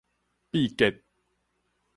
[0.51, 1.05] 祕結